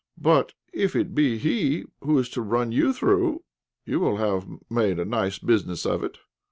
[0.17, 3.43] But if it be he who is to run you through,
[3.85, 6.17] you will have made a nice business of it.